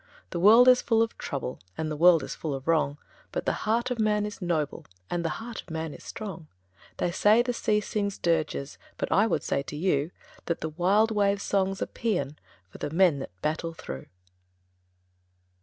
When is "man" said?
3.99-4.25, 5.69-5.93